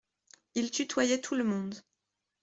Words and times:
Il 0.55 0.71
tutoyait 0.71 1.21
tout 1.21 1.35
le 1.35 1.43
monde. 1.43 1.75